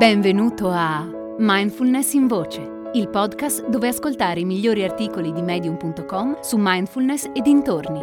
Benvenuto 0.00 0.70
a 0.70 1.06
Mindfulness 1.36 2.14
in 2.14 2.26
Voce, 2.26 2.90
il 2.94 3.10
podcast 3.10 3.68
dove 3.68 3.88
ascoltare 3.88 4.40
i 4.40 4.46
migliori 4.46 4.82
articoli 4.82 5.30
di 5.30 5.42
medium.com 5.42 6.40
su 6.40 6.56
mindfulness 6.58 7.24
e 7.34 7.42
dintorni. 7.42 8.00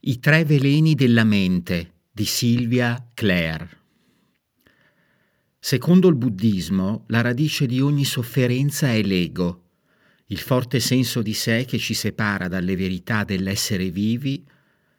I 0.00 0.18
tre 0.18 0.44
veleni 0.44 0.96
della 0.96 1.22
mente 1.22 1.92
di 2.10 2.24
Silvia 2.24 3.08
Clare. 3.14 3.68
Secondo 5.60 6.08
il 6.08 6.16
buddismo, 6.16 7.04
la 7.06 7.20
radice 7.20 7.66
di 7.66 7.80
ogni 7.80 8.04
sofferenza 8.04 8.88
è 8.88 9.00
l'ego 9.00 9.63
il 10.26 10.38
forte 10.38 10.80
senso 10.80 11.20
di 11.20 11.34
sé 11.34 11.64
che 11.66 11.78
ci 11.78 11.94
separa 11.94 12.48
dalle 12.48 12.76
verità 12.76 13.24
dell'essere 13.24 13.90
vivi, 13.90 14.44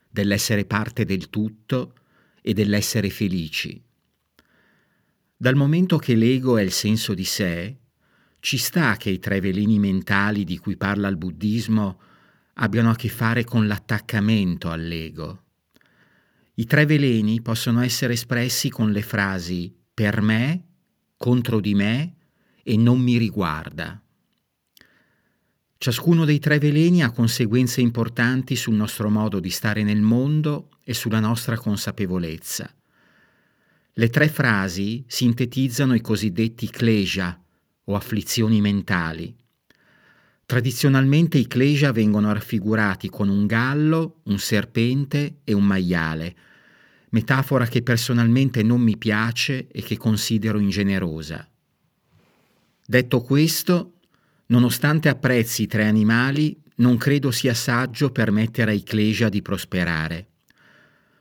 dell'essere 0.08 0.66
parte 0.66 1.04
del 1.04 1.30
tutto 1.30 1.94
e 2.42 2.54
dell'essere 2.54 3.10
felici. 3.10 3.82
Dal 5.36 5.56
momento 5.56 5.98
che 5.98 6.16
l'ego 6.16 6.58
è 6.58 6.62
il 6.62 6.72
senso 6.72 7.14
di 7.14 7.26
sé, 7.26 7.78
ci 8.40 8.58
sta 8.58 8.96
che 8.96 9.10
i 9.10 9.20
tre 9.20 9.40
veleni 9.40 9.80
mentali 9.80 10.44
di 10.44 10.58
cui 10.60 10.78
parla 10.78 11.08
il 11.08 11.18
buddismo 11.18 12.00
abbiano 12.54 12.92
a 12.92 12.96
che 12.96 13.10
fare 13.10 13.44
con 13.44 13.68
l'attaccamento 13.68 14.70
all'ego. 14.70 15.42
I 16.54 16.66
tre 16.66 16.86
veleni 16.86 17.42
possono 17.42 17.82
essere 17.82 18.14
espressi 18.14 18.70
con 18.70 18.92
le 18.92 19.02
frasi 19.02 19.76
per 19.94 20.22
me, 20.22 20.64
contro 21.18 21.60
di 21.60 21.74
me 21.74 22.16
e 22.64 22.78
non 22.78 23.02
mi 23.02 23.18
riguarda. 23.18 24.02
Ciascuno 25.86 26.26
dei 26.26 26.40
tre 26.40 26.58
veleni 26.58 27.04
ha 27.04 27.12
conseguenze 27.12 27.80
importanti 27.80 28.56
sul 28.56 28.74
nostro 28.74 29.12
modo 29.12 29.40
di 29.40 29.52
stare 29.52 29.84
nel 29.84 30.02
mondo 30.02 30.70
e 30.84 30.96
sulla 30.96 31.20
nostra 31.20 31.60
consapevolezza. 31.60 32.74
Le 33.94 34.10
tre 34.10 34.28
frasi 34.28 35.04
sintetizzano 35.06 35.94
i 35.94 36.02
cosiddetti 36.02 36.72
klesha 36.72 37.40
o 37.84 37.96
afflizioni 37.96 38.62
mentali. 38.62 39.36
Tradizionalmente 40.48 41.38
i 41.38 41.46
klesha 41.46 41.92
vengono 41.92 42.34
raffigurati 42.34 43.08
con 43.08 43.30
un 43.30 43.46
gallo, 43.46 44.22
un 44.24 44.40
serpente 44.40 45.42
e 45.44 45.54
un 45.54 45.66
maiale, 45.66 46.36
metafora 47.10 47.68
che 47.68 47.84
personalmente 47.84 48.64
non 48.64 48.82
mi 48.82 48.98
piace 48.98 49.68
e 49.68 49.84
che 49.84 49.98
considero 49.98 50.58
ingenerosa. 50.58 51.48
Detto 52.88 53.22
questo, 53.22 53.95
Nonostante 54.48 55.10
apprezzi 55.10 55.64
i 55.64 55.68
tre 55.68 55.86
animali, 55.86 56.62
non 56.78 56.98
credo 56.98 57.32
sia 57.32 57.54
saggio 57.54 58.12
permettere 58.12 58.72
ai 58.72 58.84
Clesia 58.84 59.30
di 59.30 59.42
prosperare. 59.42 60.28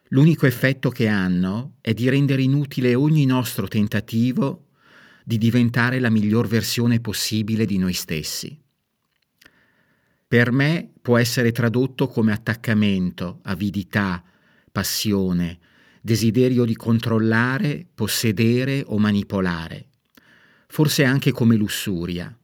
L'unico 0.09 0.47
effetto 0.47 0.91
che 0.91 1.09
hanno 1.09 1.77
è 1.81 1.95
di 1.95 2.09
rendere 2.09 2.43
inutile 2.43 2.95
ogni 2.95 3.25
nostro 3.25 3.67
tentativo 3.67 4.67
di 5.25 5.39
diventare 5.39 5.99
la 6.01 6.11
miglior 6.11 6.47
versione 6.47 7.01
possibile 7.01 7.65
di 7.65 7.79
noi 7.79 7.95
stessi. 7.95 8.61
Per 10.29 10.53
me 10.53 10.91
può 11.01 11.17
essere 11.17 11.51
tradotto 11.51 12.09
come 12.09 12.33
attaccamento, 12.33 13.41
avidità, 13.45 14.23
passione, 14.71 15.59
desiderio 16.03 16.65
di 16.65 16.77
controllare, 16.77 17.87
possedere 17.95 18.83
o 18.85 18.99
manipolare, 18.99 19.87
forse 20.67 21.05
anche 21.05 21.33
come 21.33 21.57
lussuria. 21.57 22.37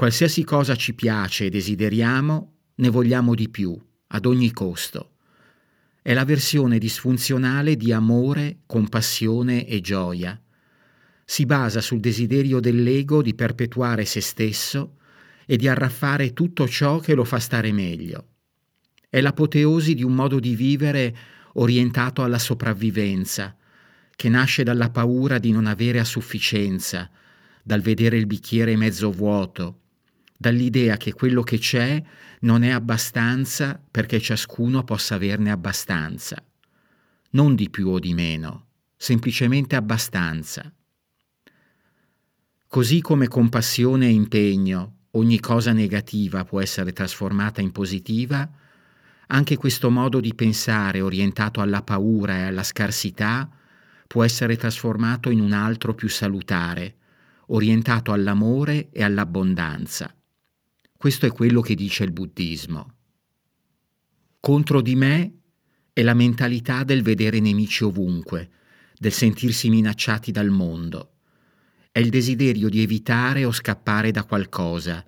Qualsiasi 0.00 0.44
cosa 0.44 0.76
ci 0.76 0.94
piace 0.94 1.44
e 1.44 1.50
desideriamo, 1.50 2.52
ne 2.76 2.88
vogliamo 2.88 3.34
di 3.34 3.50
più, 3.50 3.78
ad 4.06 4.24
ogni 4.24 4.50
costo. 4.50 5.16
È 6.00 6.14
la 6.14 6.24
versione 6.24 6.78
disfunzionale 6.78 7.76
di 7.76 7.92
amore, 7.92 8.60
compassione 8.64 9.66
e 9.66 9.82
gioia. 9.82 10.40
Si 11.22 11.44
basa 11.44 11.82
sul 11.82 12.00
desiderio 12.00 12.60
dell'ego 12.60 13.20
di 13.20 13.34
perpetuare 13.34 14.06
se 14.06 14.22
stesso 14.22 14.96
e 15.44 15.58
di 15.58 15.68
arraffare 15.68 16.32
tutto 16.32 16.66
ciò 16.66 16.98
che 16.98 17.12
lo 17.12 17.24
fa 17.24 17.38
stare 17.38 17.70
meglio. 17.70 18.28
È 19.06 19.20
l'apoteosi 19.20 19.92
di 19.92 20.02
un 20.02 20.14
modo 20.14 20.40
di 20.40 20.54
vivere 20.54 21.14
orientato 21.56 22.22
alla 22.22 22.38
sopravvivenza, 22.38 23.54
che 24.16 24.30
nasce 24.30 24.62
dalla 24.62 24.88
paura 24.88 25.36
di 25.36 25.50
non 25.50 25.66
avere 25.66 25.98
a 25.98 26.04
sufficienza, 26.04 27.10
dal 27.62 27.82
vedere 27.82 28.16
il 28.16 28.24
bicchiere 28.24 28.74
mezzo 28.76 29.10
vuoto, 29.10 29.74
dall'idea 30.40 30.96
che 30.96 31.12
quello 31.12 31.42
che 31.42 31.58
c'è 31.58 32.02
non 32.40 32.62
è 32.62 32.70
abbastanza 32.70 33.78
perché 33.90 34.18
ciascuno 34.20 34.84
possa 34.84 35.16
averne 35.16 35.50
abbastanza. 35.50 36.42
Non 37.32 37.54
di 37.54 37.68
più 37.68 37.88
o 37.88 37.98
di 37.98 38.14
meno, 38.14 38.68
semplicemente 38.96 39.76
abbastanza. 39.76 40.72
Così 42.66 43.02
come 43.02 43.28
compassione 43.28 44.06
e 44.06 44.12
impegno 44.12 44.94
ogni 45.10 45.38
cosa 45.40 45.72
negativa 45.72 46.44
può 46.44 46.62
essere 46.62 46.94
trasformata 46.94 47.60
in 47.60 47.70
positiva, 47.70 48.50
anche 49.26 49.58
questo 49.58 49.90
modo 49.90 50.20
di 50.20 50.34
pensare 50.34 51.02
orientato 51.02 51.60
alla 51.60 51.82
paura 51.82 52.38
e 52.38 52.42
alla 52.44 52.62
scarsità 52.62 53.46
può 54.06 54.24
essere 54.24 54.56
trasformato 54.56 55.28
in 55.28 55.40
un 55.40 55.52
altro 55.52 55.92
più 55.92 56.08
salutare, 56.08 56.96
orientato 57.48 58.12
all'amore 58.12 58.88
e 58.90 59.02
all'abbondanza. 59.02 60.14
Questo 61.00 61.24
è 61.24 61.32
quello 61.32 61.62
che 61.62 61.74
dice 61.74 62.04
il 62.04 62.12
buddismo. 62.12 62.92
Contro 64.38 64.82
di 64.82 64.94
me 64.94 65.32
è 65.94 66.02
la 66.02 66.12
mentalità 66.12 66.84
del 66.84 67.00
vedere 67.02 67.40
nemici 67.40 67.84
ovunque, 67.84 68.50
del 68.98 69.10
sentirsi 69.10 69.70
minacciati 69.70 70.30
dal 70.30 70.50
mondo. 70.50 71.12
È 71.90 72.00
il 72.00 72.10
desiderio 72.10 72.68
di 72.68 72.82
evitare 72.82 73.46
o 73.46 73.50
scappare 73.50 74.10
da 74.10 74.24
qualcosa 74.24 75.02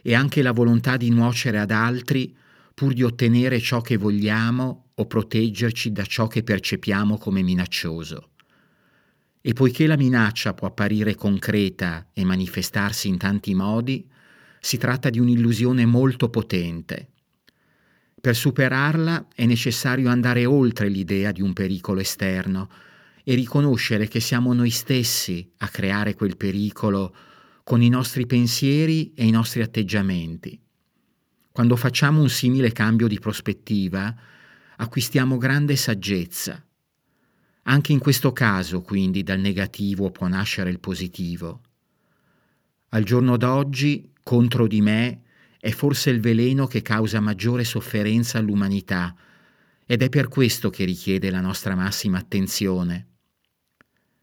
e 0.00 0.14
anche 0.14 0.40
la 0.40 0.52
volontà 0.52 0.96
di 0.96 1.10
nuocere 1.10 1.58
ad 1.58 1.70
altri 1.70 2.34
pur 2.72 2.94
di 2.94 3.02
ottenere 3.02 3.60
ciò 3.60 3.82
che 3.82 3.98
vogliamo 3.98 4.92
o 4.94 5.04
proteggerci 5.04 5.92
da 5.92 6.06
ciò 6.06 6.28
che 6.28 6.44
percepiamo 6.44 7.18
come 7.18 7.42
minaccioso. 7.42 8.30
E 9.42 9.52
poiché 9.52 9.86
la 9.86 9.98
minaccia 9.98 10.54
può 10.54 10.68
apparire 10.68 11.14
concreta 11.14 12.08
e 12.14 12.24
manifestarsi 12.24 13.08
in 13.08 13.18
tanti 13.18 13.54
modi, 13.54 14.14
si 14.66 14.78
tratta 14.78 15.10
di 15.10 15.20
un'illusione 15.20 15.86
molto 15.86 16.28
potente. 16.28 17.10
Per 18.20 18.34
superarla 18.34 19.28
è 19.32 19.46
necessario 19.46 20.10
andare 20.10 20.44
oltre 20.44 20.88
l'idea 20.88 21.30
di 21.30 21.40
un 21.40 21.52
pericolo 21.52 22.00
esterno 22.00 22.68
e 23.22 23.36
riconoscere 23.36 24.08
che 24.08 24.18
siamo 24.18 24.52
noi 24.54 24.70
stessi 24.70 25.48
a 25.58 25.68
creare 25.68 26.14
quel 26.14 26.36
pericolo 26.36 27.14
con 27.62 27.80
i 27.80 27.88
nostri 27.88 28.26
pensieri 28.26 29.12
e 29.14 29.24
i 29.26 29.30
nostri 29.30 29.62
atteggiamenti. 29.62 30.60
Quando 31.52 31.76
facciamo 31.76 32.20
un 32.20 32.28
simile 32.28 32.72
cambio 32.72 33.06
di 33.06 33.20
prospettiva, 33.20 34.12
acquistiamo 34.78 35.38
grande 35.38 35.76
saggezza. 35.76 36.60
Anche 37.62 37.92
in 37.92 38.00
questo 38.00 38.32
caso, 38.32 38.82
quindi, 38.82 39.22
dal 39.22 39.38
negativo 39.38 40.10
può 40.10 40.26
nascere 40.26 40.70
il 40.70 40.80
positivo. 40.80 41.60
Al 42.88 43.04
giorno 43.04 43.36
d'oggi 43.36 44.14
contro 44.26 44.66
di 44.66 44.80
me 44.80 45.20
è 45.60 45.70
forse 45.70 46.10
il 46.10 46.20
veleno 46.20 46.66
che 46.66 46.82
causa 46.82 47.20
maggiore 47.20 47.62
sofferenza 47.62 48.38
all'umanità 48.38 49.14
ed 49.86 50.02
è 50.02 50.08
per 50.08 50.26
questo 50.26 50.68
che 50.68 50.84
richiede 50.84 51.30
la 51.30 51.40
nostra 51.40 51.76
massima 51.76 52.18
attenzione. 52.18 53.06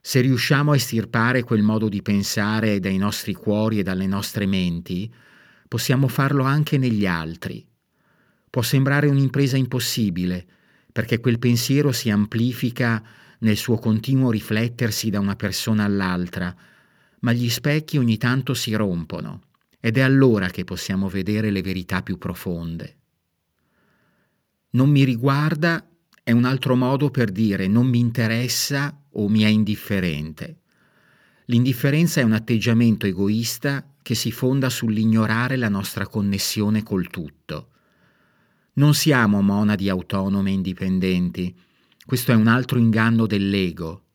Se 0.01 0.19
riusciamo 0.19 0.73
a 0.73 0.75
estirpare 0.75 1.43
quel 1.43 1.61
modo 1.61 1.87
di 1.87 2.01
pensare 2.01 2.81
dai 2.81 2.97
nostri 2.97 3.33
cuori 3.33 3.79
e 3.79 3.83
dalle 3.83 4.05
nostre 4.05 4.45
menti, 4.45 5.09
possiamo 5.69 6.09
farlo 6.09 6.43
anche 6.43 6.77
negli 6.77 7.05
altri. 7.05 7.65
Può 8.49 8.61
sembrare 8.61 9.07
un'impresa 9.07 9.55
impossibile, 9.55 10.45
perché 10.91 11.21
quel 11.21 11.39
pensiero 11.39 11.93
si 11.93 12.09
amplifica 12.09 13.01
nel 13.39 13.55
suo 13.55 13.77
continuo 13.77 14.31
riflettersi 14.31 15.09
da 15.09 15.21
una 15.21 15.37
persona 15.37 15.85
all'altra, 15.85 16.53
ma 17.21 17.31
gli 17.31 17.49
specchi 17.49 17.97
ogni 17.97 18.17
tanto 18.17 18.53
si 18.53 18.73
rompono 18.73 19.43
ed 19.85 19.97
è 19.97 19.99
allora 19.99 20.47
che 20.47 20.63
possiamo 20.63 21.09
vedere 21.09 21.51
le 21.51 21.61
verità 21.61 22.01
più 22.01 22.17
profonde. 22.17 22.99
Non 24.69 24.89
mi 24.89 25.03
riguarda 25.03 25.85
è 26.23 26.31
un 26.31 26.45
altro 26.45 26.77
modo 26.77 27.11
per 27.11 27.31
dire 27.31 27.67
non 27.67 27.87
mi 27.87 27.99
interessa 27.99 28.97
o 29.11 29.27
mi 29.27 29.41
è 29.41 29.47
indifferente. 29.47 30.61
L'indifferenza 31.47 32.21
è 32.21 32.23
un 32.23 32.31
atteggiamento 32.31 33.07
egoista 33.07 33.85
che 34.01 34.15
si 34.15 34.31
fonda 34.31 34.69
sull'ignorare 34.69 35.57
la 35.57 35.67
nostra 35.67 36.07
connessione 36.07 36.81
col 36.81 37.09
tutto. 37.09 37.71
Non 38.75 38.93
siamo 38.93 39.41
monadi 39.41 39.89
autonome 39.89 40.51
e 40.51 40.53
indipendenti. 40.53 41.53
Questo 42.05 42.31
è 42.31 42.35
un 42.35 42.47
altro 42.47 42.79
inganno 42.79 43.25
dell'ego. 43.25 44.05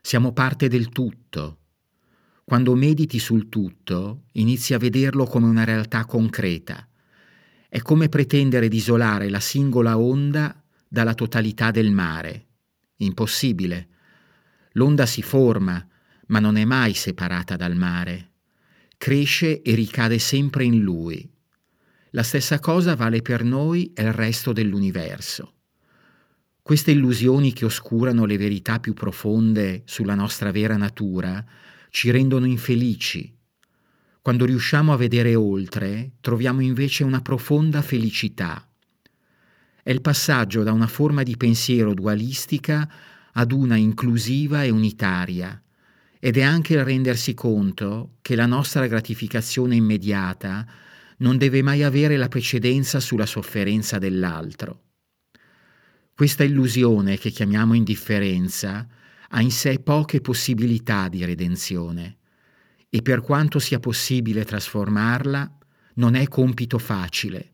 Siamo 0.00 0.32
parte 0.32 0.66
del 0.66 0.88
tutto 0.88 1.58
quando 2.46 2.76
mediti 2.76 3.18
sul 3.18 3.48
tutto, 3.48 4.26
inizi 4.34 4.72
a 4.72 4.78
vederlo 4.78 5.24
come 5.24 5.46
una 5.46 5.64
realtà 5.64 6.04
concreta. 6.04 6.86
È 7.68 7.80
come 7.82 8.08
pretendere 8.08 8.68
di 8.68 8.76
isolare 8.76 9.28
la 9.28 9.40
singola 9.40 9.98
onda 9.98 10.62
dalla 10.86 11.14
totalità 11.14 11.72
del 11.72 11.90
mare. 11.90 12.46
Impossibile. 12.98 13.88
L'onda 14.74 15.06
si 15.06 15.22
forma, 15.22 15.84
ma 16.28 16.38
non 16.38 16.56
è 16.56 16.64
mai 16.64 16.94
separata 16.94 17.56
dal 17.56 17.74
mare. 17.74 18.34
Cresce 18.96 19.60
e 19.62 19.74
ricade 19.74 20.20
sempre 20.20 20.62
in 20.62 20.78
lui. 20.78 21.28
La 22.10 22.22
stessa 22.22 22.60
cosa 22.60 22.94
vale 22.94 23.22
per 23.22 23.42
noi 23.42 23.92
e 23.92 24.02
il 24.04 24.12
resto 24.12 24.52
dell'universo. 24.52 25.54
Queste 26.62 26.92
illusioni 26.92 27.52
che 27.52 27.64
oscurano 27.64 28.24
le 28.24 28.36
verità 28.36 28.78
più 28.78 28.94
profonde 28.94 29.82
sulla 29.84 30.14
nostra 30.14 30.52
vera 30.52 30.76
natura 30.76 31.44
ci 31.96 32.10
rendono 32.10 32.44
infelici. 32.44 33.34
Quando 34.20 34.44
riusciamo 34.44 34.92
a 34.92 34.98
vedere 34.98 35.34
oltre, 35.34 36.16
troviamo 36.20 36.60
invece 36.60 37.04
una 37.04 37.22
profonda 37.22 37.80
felicità. 37.80 38.68
È 39.82 39.90
il 39.90 40.02
passaggio 40.02 40.62
da 40.62 40.72
una 40.72 40.88
forma 40.88 41.22
di 41.22 41.38
pensiero 41.38 41.94
dualistica 41.94 42.86
ad 43.32 43.50
una 43.50 43.76
inclusiva 43.76 44.62
e 44.62 44.68
unitaria, 44.68 45.58
ed 46.18 46.36
è 46.36 46.42
anche 46.42 46.74
il 46.74 46.84
rendersi 46.84 47.32
conto 47.32 48.16
che 48.20 48.36
la 48.36 48.44
nostra 48.44 48.86
gratificazione 48.86 49.76
immediata 49.76 50.66
non 51.20 51.38
deve 51.38 51.62
mai 51.62 51.82
avere 51.82 52.18
la 52.18 52.28
precedenza 52.28 53.00
sulla 53.00 53.24
sofferenza 53.24 53.96
dell'altro. 53.96 54.82
Questa 56.14 56.44
illusione 56.44 57.16
che 57.16 57.30
chiamiamo 57.30 57.72
indifferenza 57.72 58.86
ha 59.30 59.40
in 59.40 59.50
sé 59.50 59.80
poche 59.80 60.20
possibilità 60.20 61.08
di 61.08 61.24
redenzione 61.24 62.18
e 62.88 63.02
per 63.02 63.20
quanto 63.20 63.58
sia 63.58 63.78
possibile 63.78 64.44
trasformarla, 64.44 65.58
non 65.94 66.14
è 66.14 66.28
compito 66.28 66.78
facile, 66.78 67.52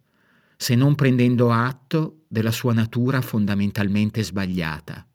se 0.56 0.74
non 0.74 0.94
prendendo 0.94 1.50
atto 1.50 2.24
della 2.28 2.50
sua 2.50 2.72
natura 2.72 3.20
fondamentalmente 3.20 4.22
sbagliata. 4.22 5.06